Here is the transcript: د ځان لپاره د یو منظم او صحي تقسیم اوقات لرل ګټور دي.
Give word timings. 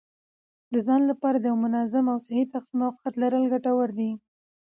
د 0.73 0.75
ځان 0.87 1.01
لپاره 1.11 1.37
د 1.39 1.45
یو 1.49 1.57
منظم 1.65 2.05
او 2.13 2.17
صحي 2.25 2.43
تقسیم 2.53 2.79
اوقات 2.87 3.13
لرل 3.21 3.43
ګټور 3.53 3.89
دي. 3.99 4.11